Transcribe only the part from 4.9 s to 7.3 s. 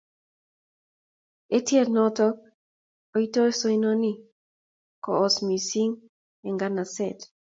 koos missing eng nganaseet.